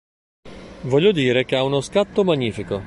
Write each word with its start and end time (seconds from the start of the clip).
Voglio 0.85 1.11
dire 1.11 1.45
che 1.45 1.55
ha 1.55 1.61
uno 1.61 1.79
scatto 1.79 2.23
magnifico..". 2.23 2.79